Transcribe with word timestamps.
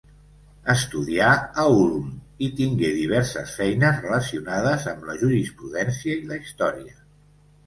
Estudià 0.73 1.27
a 1.63 1.65
Ulm 1.81 2.07
i 2.47 2.49
tingué 2.61 2.89
diverses 2.95 3.53
feines 3.59 4.01
relacionades 4.07 4.89
amb 4.95 5.07
la 5.11 5.19
jurisprudència 5.21 6.17
i 6.23 6.27
la 6.35 6.41
història. 6.43 6.99